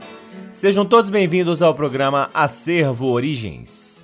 [0.51, 4.02] Sejam todos bem-vindos ao programa Acervo Origens.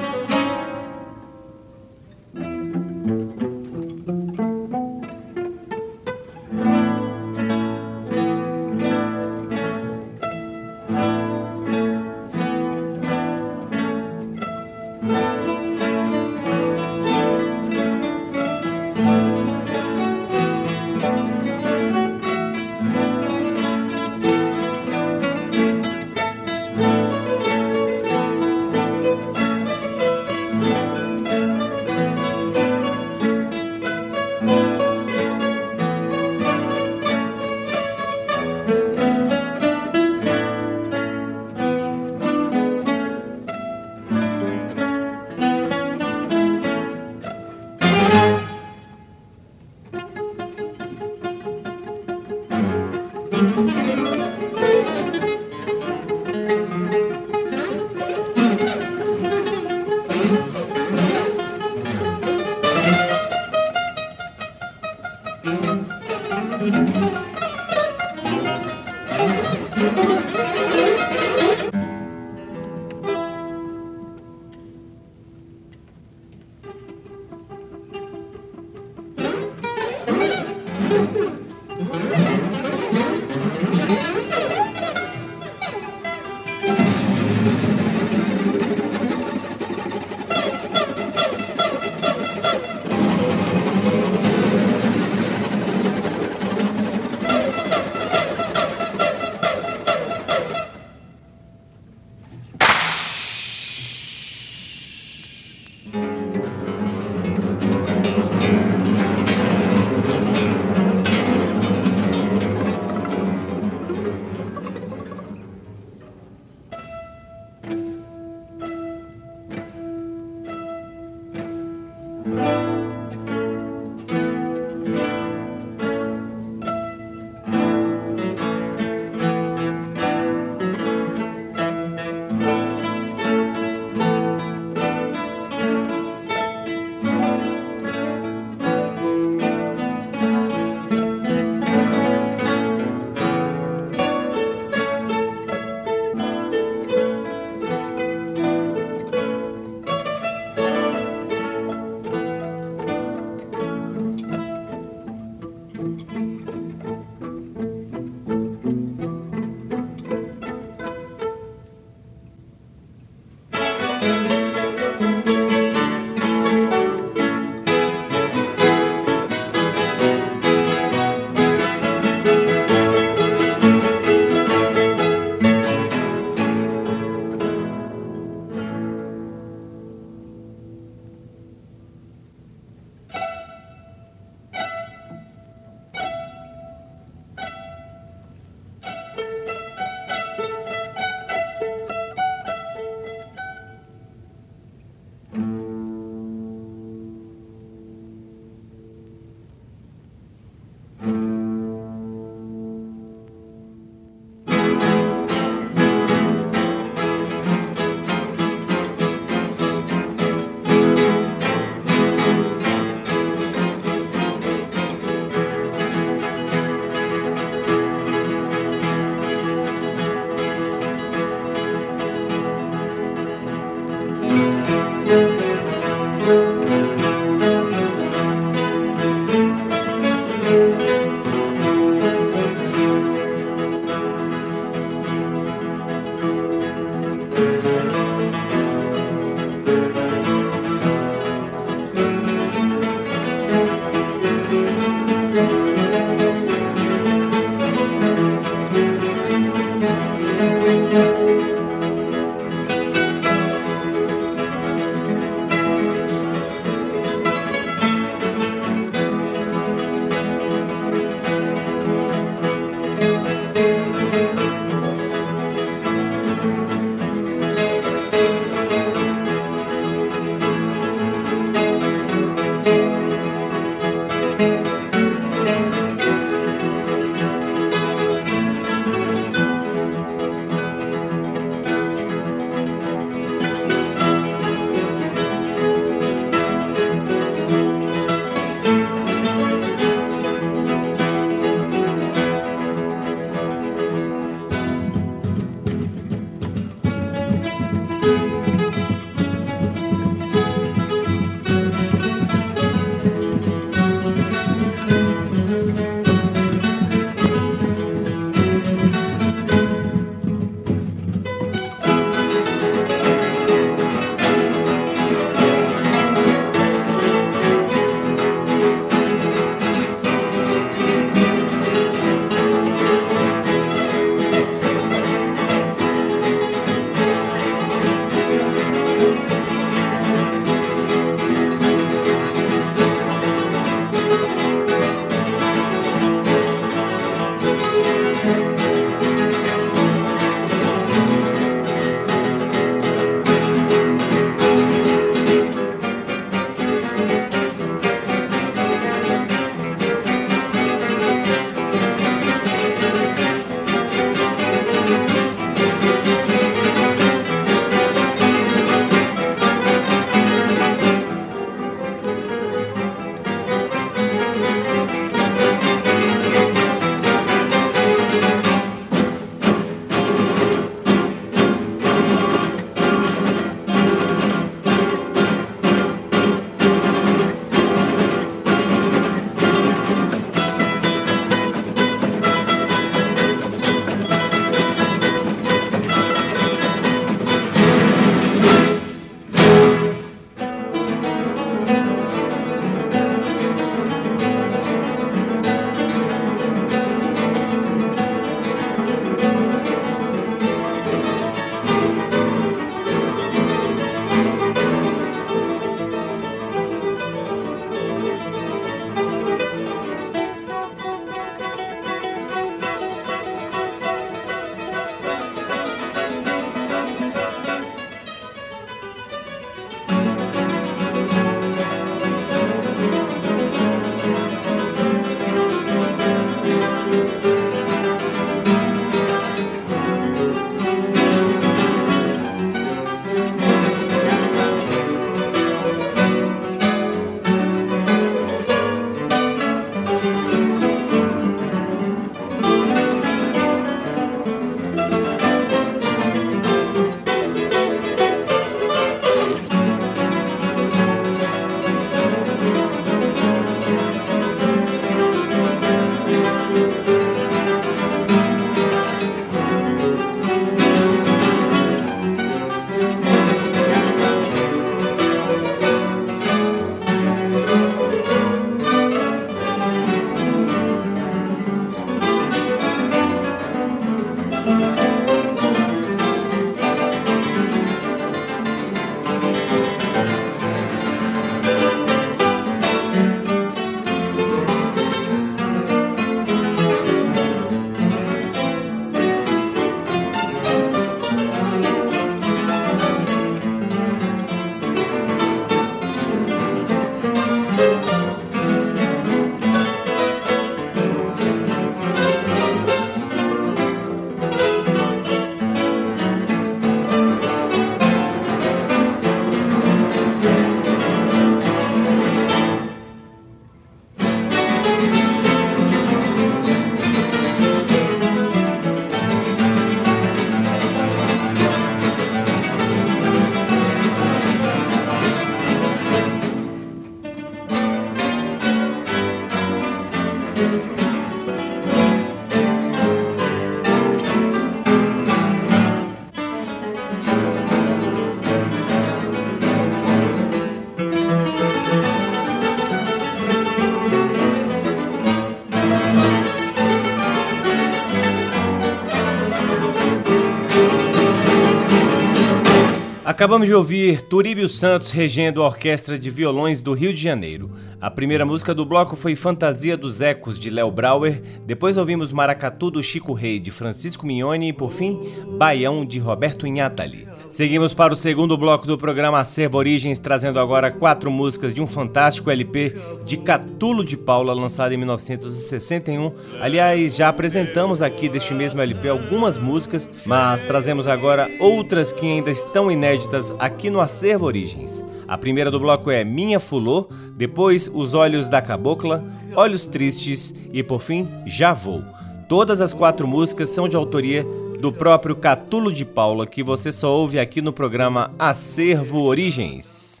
[553.22, 557.52] Acabamos de ouvir Turíbio Santos regendo a orquestra de violões do Rio de Janeiro.
[557.80, 561.22] A primeira música do bloco foi Fantasia dos Ecos, de Léo Brauer.
[561.46, 564.48] Depois ouvimos Maracatu, do Chico Rei, de Francisco Mignoni.
[564.48, 564.98] E, por fim,
[565.38, 567.06] Baião, de Roberto Inhatali.
[567.32, 571.66] Seguimos para o segundo bloco do programa Acervo Origens, trazendo agora quatro músicas de um
[571.66, 576.12] fantástico LP de Catulo de Paula, lançado em 1961.
[576.42, 582.30] Aliás, já apresentamos aqui deste mesmo LP algumas músicas, mas trazemos agora outras que ainda
[582.30, 584.84] estão inéditas aqui no Acervo Origens.
[585.08, 586.86] A primeira do bloco é Minha Fulô,
[587.16, 589.02] depois Os Olhos da Cabocla,
[589.34, 591.82] Olhos Tristes e, por fim, Já Vou.
[592.28, 594.26] Todas as quatro músicas são de autoria
[594.62, 600.00] do próprio Catulo de Paula, que você só ouve aqui no programa Acervo Origens.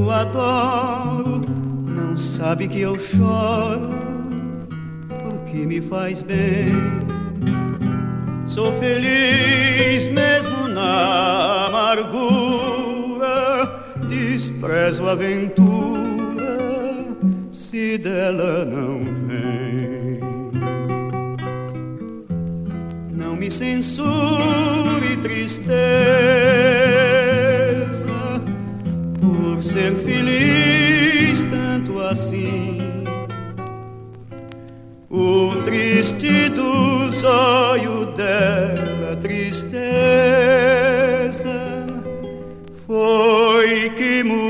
[0.00, 1.44] tanto adoro
[1.86, 3.90] não sabe que eu choro
[5.28, 6.72] porque me faz bem
[8.46, 12.82] Sou feliz mesmo na amargura,
[14.08, 16.58] desprezo a aventura
[17.52, 20.18] se dela não vem.
[23.12, 26.89] Não me censure tristeza
[29.70, 33.04] ser feliz tanto assim.
[35.08, 39.70] O triste dos olhos dela tristeza
[42.84, 44.49] foi que mudou-se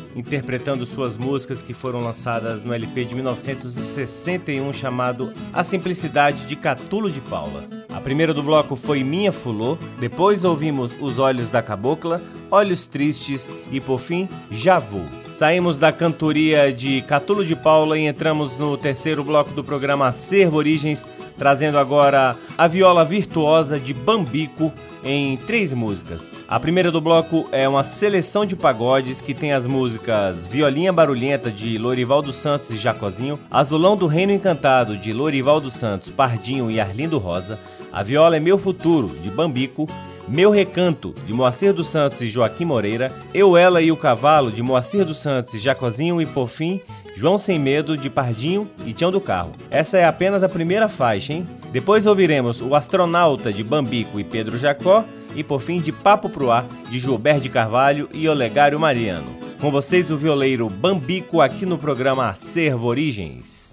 [0.15, 7.09] interpretando suas músicas que foram lançadas no LP de 1961 chamado A Simplicidade de Catulo
[7.09, 7.63] de Paula.
[7.93, 13.47] A primeira do bloco foi Minha Fulô, depois ouvimos Os Olhos da Cabocla, Olhos Tristes
[13.71, 15.05] e por fim Javu.
[15.37, 20.57] Saímos da cantoria de Catulo de Paula e entramos no terceiro bloco do programa Acervo
[20.57, 21.03] Origens,
[21.41, 24.71] trazendo agora a viola virtuosa de Bambico
[25.03, 26.29] em três músicas.
[26.47, 31.49] A primeira do bloco é uma seleção de pagodes que tem as músicas Violinha Barulhenta
[31.49, 36.69] de Lorival dos Santos e Jacozinho, Azulão do Reino Encantado de Lorival dos Santos, Pardinho
[36.69, 37.59] e Arlindo Rosa,
[37.91, 39.89] A Viola é Meu Futuro de Bambico,
[40.27, 44.61] Meu Recanto de Moacir dos Santos e Joaquim Moreira, Eu, Ela e o Cavalo de
[44.61, 46.79] Moacir dos Santos e Jacozinho e por fim
[47.15, 49.51] João Sem Medo, de Pardinho e Tião do Carro.
[49.69, 51.47] Essa é apenas a primeira faixa, hein?
[51.71, 56.51] Depois ouviremos O Astronauta, de Bambico e Pedro Jacó, e por fim de Papo Pro
[56.51, 59.37] Ar, de Gilberto de Carvalho e Olegário Mariano.
[59.59, 63.70] Com vocês do violeiro Bambico aqui no programa Acervo Origens.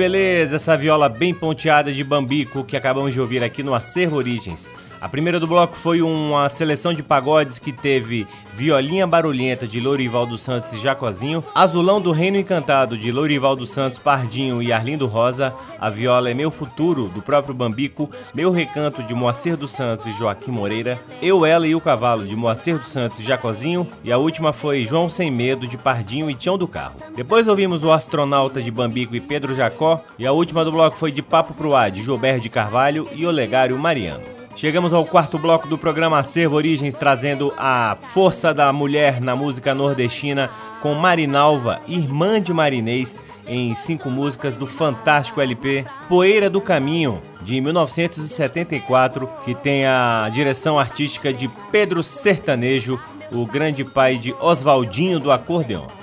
[0.00, 4.66] Beleza, essa viola bem ponteada de bambico que acabamos de ouvir aqui no Acervo Origens.
[5.00, 10.26] A primeira do bloco foi uma seleção de pagodes que teve Violinha Barulhenta de Lourival
[10.26, 15.06] dos Santos e Jacozinho, Azulão do Reino Encantado de Lourival dos Santos, Pardinho e Arlindo
[15.06, 20.06] Rosa, A Viola é Meu Futuro do próprio Bambico, Meu Recanto de Moacir dos Santos
[20.06, 24.12] e Joaquim Moreira, Eu, Ela e o Cavalo de Moacir dos Santos e Jacozinho e
[24.12, 27.00] a última foi João Sem Medo de Pardinho e Tião do Carro.
[27.16, 31.10] Depois ouvimos o Astronauta de Bambico e Pedro Jacó e a última do bloco foi
[31.10, 34.39] de Papo Pro Ar de Gilberto de Carvalho e Olegário Mariano.
[34.56, 39.74] Chegamos ao quarto bloco do programa Acervo Origens, trazendo a força da mulher na música
[39.74, 40.50] nordestina
[40.82, 47.60] com Marinalva, irmã de Marinês, em cinco músicas do fantástico LP Poeira do Caminho, de
[47.60, 53.00] 1974, que tem a direção artística de Pedro Sertanejo,
[53.32, 55.99] o grande pai de Oswaldinho do Acordeão.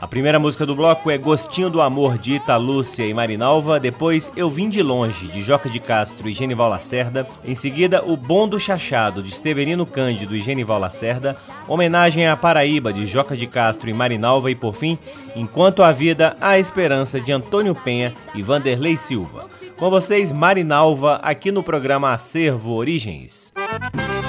[0.00, 4.30] A primeira música do bloco é Gostinho do Amor de Ita Lúcia e Marinalva, depois
[4.36, 8.46] Eu Vim de Longe de Joca de Castro e Genival Lacerda, em seguida O Bom
[8.46, 13.90] do Chachado de Severino Cândido e Genival Lacerda, Homenagem à Paraíba de Joca de Castro
[13.90, 14.96] e Marinalva e por fim
[15.34, 19.46] Enquanto a Vida, a Esperança de Antônio Penha e Vanderlei Silva.
[19.76, 23.52] Com vocês, Marinalva, aqui no programa Acervo Origens.
[23.56, 24.27] eu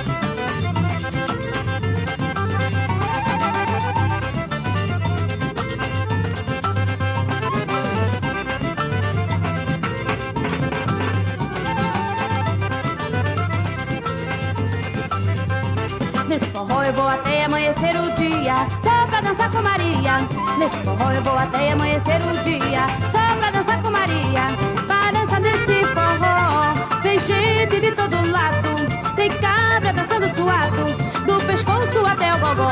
[20.69, 24.45] Nesse forró eu vou até amanhecer o dia Só pra dançar com Maria
[24.85, 27.01] Pra dançar nesse forró.
[27.01, 30.85] Tem gente de todo lado Tem cabra dançando suado
[31.25, 32.69] Do pescoço até o gogó?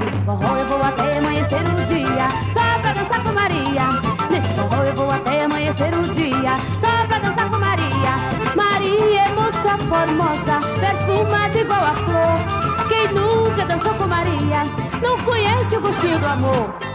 [0.00, 3.86] Nesse forró eu vou até amanhecer o dia Só pra dançar com Maria.
[4.28, 8.12] Nesse forró eu vou até amanhecer o dia Só pra dançar com Maria.
[8.56, 12.88] Maria é moça formosa Perfumada igual a flor.
[12.88, 14.64] Quem nunca dançou com Maria
[15.00, 16.89] não conhece o gostinho do amor.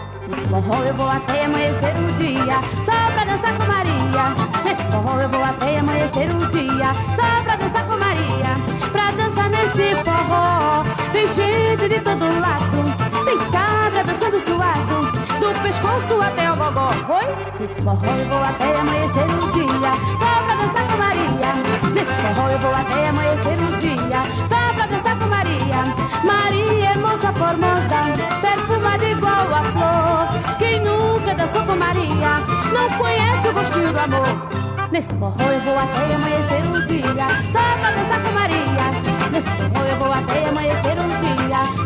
[0.49, 4.35] Forró eu vou até amanhecer o dia, só pra dançar com Maria.
[4.63, 8.55] Nesse forró eu vou até amanhecer o dia, só pra dançar com Maria.
[8.91, 14.97] Pra dançar nesse forró, tem gente de todo lado, tem cabra dançando suado,
[15.39, 16.91] do pescoço até o gogó.
[17.09, 17.27] Oi?
[17.59, 21.51] Nesse forró eu vou até amanhecer o dia, só pra dançar com Maria.
[21.93, 23.64] Nesse forró eu vou até amanhecer o dia,
[31.45, 32.39] dançou com Maria
[32.73, 34.27] não conhece o gostinho do amor.
[34.91, 38.85] Nesse forró eu vou até amanhecer um dia, só pra dançar com Maria.
[39.31, 41.84] Nesse forró eu vou até amanhecer um dia,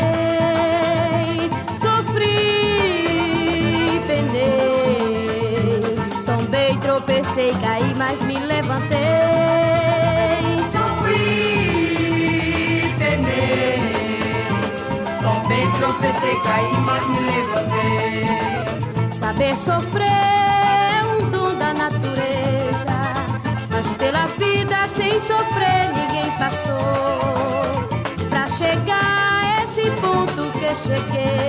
[1.81, 2.41] sofri,
[4.07, 8.99] penei, tombei, tropecei, caí, mas me levantei.
[10.73, 11.35] Sofri,
[12.99, 14.39] penei,
[15.21, 18.27] tombei, tropecei, caí, mas me levantei.
[19.19, 22.54] Saber sofrer é um dom da natureza,
[24.15, 26.95] pela vida sem sofrer ninguém passou
[28.57, 31.44] chegar a esse ponto que cheguei.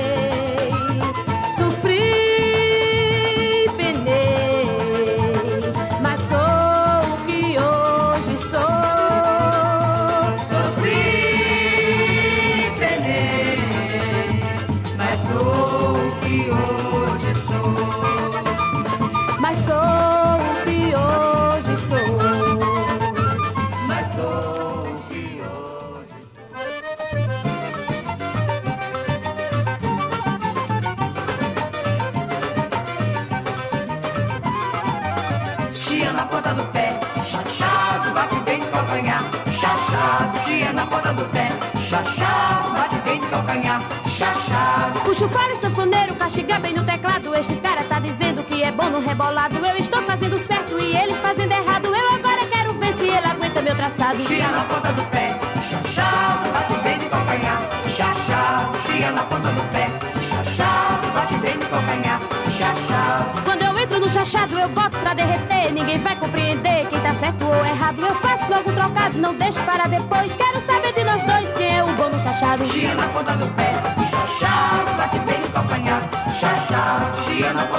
[43.56, 43.82] Calcanhar,
[44.18, 45.00] chachado.
[45.10, 47.34] O fole sanfoneiro, castiga bem no teclado.
[47.36, 49.56] Este cara tá dizendo que é bom no rebolado.
[49.66, 51.86] Eu estou fazendo certo e ele fazendo errado.
[51.86, 54.22] Eu agora quero ver se ele aguenta meu traçado.
[54.26, 55.40] Chia na ponta do pé,
[55.70, 57.60] chachado, bate bem de calcanhar,
[57.96, 59.88] chachado, chia na ponta do pé,
[60.30, 62.20] chachado, bate bem de calcanhar,
[62.58, 63.42] chachado.
[63.44, 65.72] Quando eu entro no chachado, eu boto pra derreter.
[65.72, 68.02] Ninguém vai compreender quem tá certo ou errado.
[68.02, 70.32] Eu faço logo um trocado, não deixo para depois.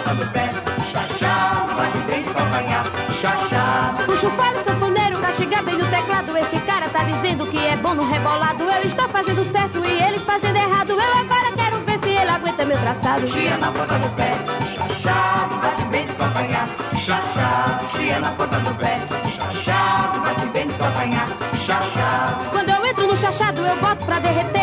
[0.06, 0.50] Ponta do pé,
[0.92, 2.84] chachado, bate bem de calcanhar.
[4.06, 6.36] Puxa o fole sanfoneiro, castiga bem no teclado.
[6.38, 8.62] Este cara tá dizendo que é bom no rebolado.
[8.62, 10.90] Eu estou fazendo certo e ele fazendo errado.
[10.90, 13.26] Eu agora quero ver se ele aguenta meu traçado.
[13.26, 14.32] Chia na ponta do pé,
[14.76, 19.00] chachado, bate bem de calcanhar, chachado, chia na ponta do pé,
[19.36, 21.28] chachado, bate bem de calcanhar,
[21.66, 22.50] chachado.
[22.50, 24.55] Quando eu entro no chachado, eu boto pra derreter.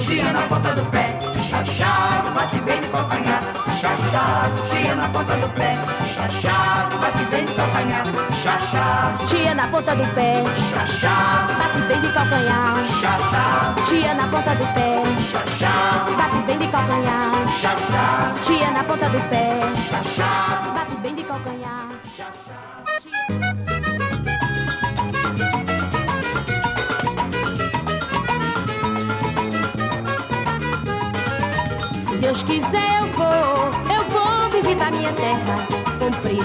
[0.00, 3.42] Chia na ponta do pé, chachado, bate bem de calcanhar,
[3.80, 5.76] chachado, chia na ponta do pé,
[6.14, 8.06] chachado, bate bem de calcanhar,
[8.42, 12.74] chachado, Tia na ponta do pé, chachado, bate bem de calcanhar.
[13.00, 17.30] chachado, Tia na ponta do pé, chachado, bate bem de calcanhar.
[17.60, 20.89] chachado, Tia na ponta do pé, chachado,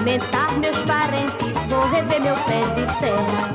[0.05, 3.51] cumprimentar meus parentes, vou rever meu pé de serra.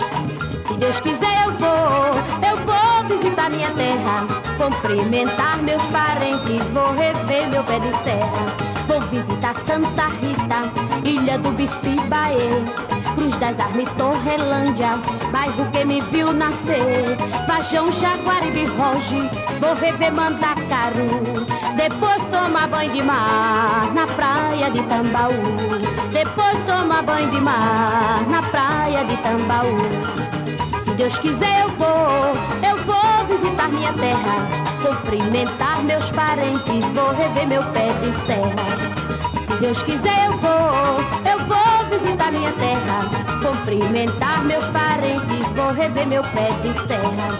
[0.66, 4.26] Se Deus quiser eu vou, eu vou visitar minha terra,
[4.59, 8.70] cumprimentar meus parentes, vou rever meu pé de serra.
[8.88, 12.64] Vou visitar Santa Rita, Ilha do Bispo e Baê,
[13.14, 14.98] Cruz das Armas, e Torrelândia,
[15.30, 17.16] bairro que me viu nascer.
[17.46, 19.30] Vajão, Jaguaribe, Roge,
[19.61, 21.46] vou rever Mandacaru.
[21.76, 25.80] Depois tomar banho de mar na praia de Tambaú.
[26.22, 29.78] Depois tomar banho de mar na praia de Tambaú.
[30.84, 34.36] Se Deus quiser eu vou, eu vou visitar minha terra,
[34.82, 39.46] cumprimentar meus parentes, vou rever meu pé de serra.
[39.46, 46.07] Se Deus quiser eu vou, eu vou visitar minha terra, cumprimentar meus parentes, vou rever
[46.07, 47.38] meu pé de serra.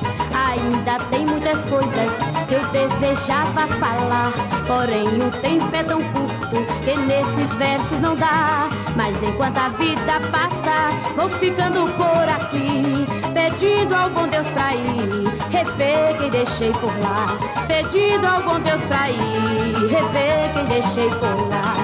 [0.49, 2.11] Ainda tem muitas coisas
[2.49, 4.33] que eu desejava falar,
[4.67, 8.69] porém o tempo é tão curto que nesses versos não dá.
[8.97, 15.29] Mas enquanto a vida passa, vou ficando por aqui, pedindo ao bom Deus pra ir,
[15.51, 17.39] rever quem deixei por lá.
[17.69, 21.75] Pedindo ao bom Deus pra ir, rever quem deixei por lá.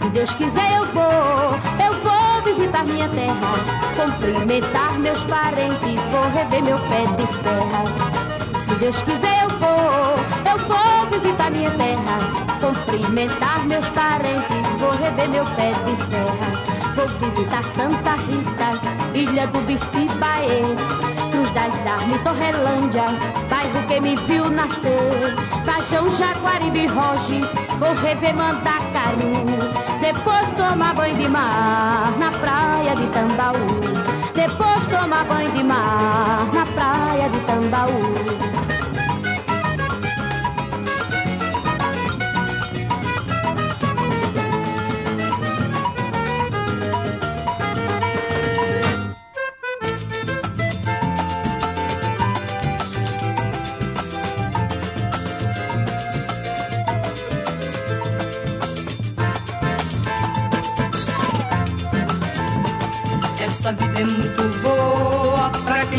[0.00, 1.85] Se Deus quiser eu vou, eu
[2.76, 3.54] visitar minha terra,
[3.96, 7.84] cumprimentar meus parentes, vou rever meu pé de serra.
[8.66, 12.18] Se Deus quiser eu vou, eu vou visitar minha terra,
[12.60, 16.66] cumprimentar meus parentes, vou rever meu pé de serra.
[16.94, 18.80] Vou visitar Santa Rita,
[19.14, 20.62] Ilha do Bispo Baê,
[21.30, 23.04] Cruz das Armas, Torrelândia,
[23.50, 25.34] bairro que me viu nascer.
[25.64, 27.40] Paixão, Jaguaribe, Roge,
[27.78, 29.65] vou rever Mandacaru.
[30.06, 33.66] Depois tomar banho de mar na praia de Tambaú.
[34.36, 38.85] Depois tomar banho de mar na praia de Tambaú.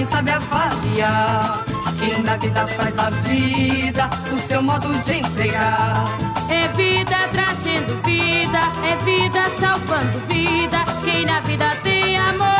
[0.10, 1.64] Sabe avaliar.
[2.00, 6.06] Quem na vida faz a vida, o seu modo de entregar.
[6.50, 10.84] É vida trazendo vida, é vida salvando vida.
[11.04, 12.57] Quem na vida tem amor,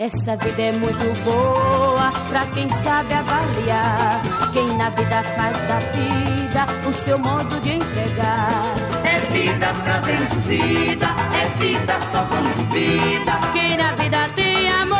[0.00, 4.22] Essa vida é muito boa pra quem sabe avaliar.
[4.50, 8.62] Quem na vida faz da vida o seu modo de entregar.
[9.04, 13.32] É vida trazendo vida, é vida salvando vida.
[13.52, 14.99] Quem na vida tem amor,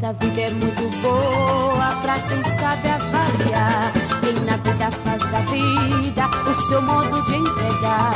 [0.00, 3.92] muito boa pra quem sabe avaliar.
[4.22, 8.14] Quem na vida faz da vida o seu modo de entregar.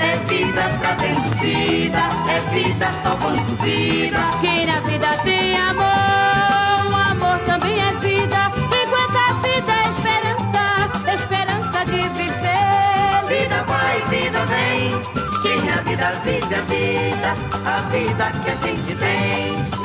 [0.00, 4.18] É vida trazendo vida, é vida salvando vida.
[4.40, 8.50] Quem na vida tem amor, o amor também é vida.
[8.82, 13.28] Enquanto a vida é esperança, esperança de viver.
[13.28, 14.90] Vida vai, vida vem.
[15.42, 19.79] Quem na vida vive a vida, a vida que a gente tem.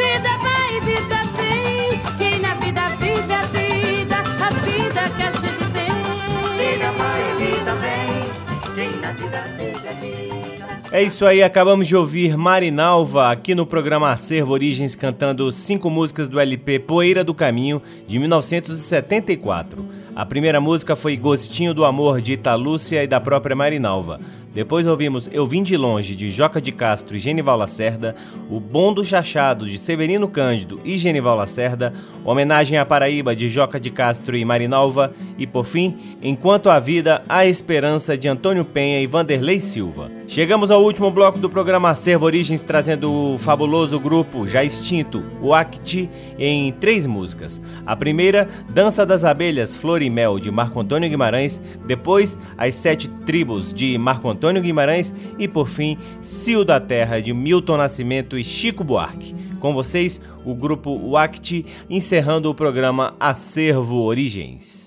[10.92, 16.30] É isso aí, acabamos de ouvir Marinalva aqui no programa Acervo Origens cantando cinco músicas
[16.30, 19.86] do LP Poeira do Caminho de 1974.
[20.16, 24.22] A primeira música foi Gostinho do Amor de Italúcia e da própria Marinalva.
[24.56, 28.16] Depois ouvimos Eu Vim de Longe, de Joca de Castro e Genival Lacerda,
[28.50, 31.94] O Bom do Chachado, de Severino Cândido e Genival Lacerda,
[32.24, 37.22] Homenagem à Paraíba, de Joca de Castro e Marinalva, e por fim, Enquanto a Vida,
[37.28, 40.10] a Esperança, de Antônio Penha e Vanderlei Silva.
[40.26, 45.54] Chegamos ao último bloco do programa Acervo Origens, trazendo o fabuloso grupo, já extinto, o
[45.54, 47.62] Acti, em três músicas.
[47.86, 53.10] A primeira, Dança das Abelhas, Flor e Mel, de Marco Antônio Guimarães, depois, As Sete
[53.26, 58.38] Tribos, de Marco Antônio Antônio Guimarães e, por fim, Cio da Terra, de Milton Nascimento
[58.38, 59.36] e Chico Buarque.
[59.60, 64.85] Com vocês, o grupo WACT, encerrando o programa Acervo Origens.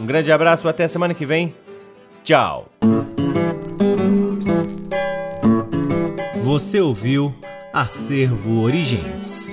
[0.00, 1.54] Um grande abraço, até a semana que vem.
[2.22, 2.70] Tchau!
[6.42, 7.34] Você ouviu
[7.76, 9.52] Acervo Origens.